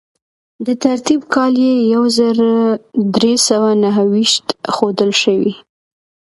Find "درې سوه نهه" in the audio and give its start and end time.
3.15-4.03